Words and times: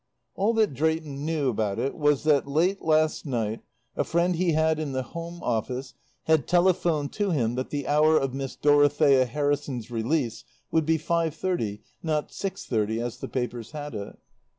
All 0.33 0.55
that 0.55 0.73
Drayton 0.73 1.27
knew 1.27 1.49
about 1.49 1.77
it 1.77 1.95
was 1.95 2.23
that, 2.23 2.47
late 2.47 2.81
last 2.81 3.23
night, 3.27 3.61
a 3.95 4.03
friend 4.03 4.35
he 4.35 4.53
had 4.53 4.79
in 4.79 4.93
the 4.93 5.03
Home 5.03 5.43
Office 5.43 5.93
had 6.23 6.47
telephoned 6.47 7.13
to 7.13 7.29
him 7.29 7.53
that 7.53 7.69
the 7.69 7.85
hour 7.87 8.17
of 8.17 8.33
Miss 8.33 8.55
Dorothea 8.55 9.25
Harrison's 9.25 9.91
release 9.91 10.43
would 10.71 10.87
be 10.87 10.97
five 10.97 11.35
thirty, 11.35 11.81
not 12.01 12.33
six 12.33 12.65
thirty 12.65 12.99
as 12.99 13.19
the 13.19 13.27
papers 13.27 13.73
had 13.73 13.93
it. 13.93 14.17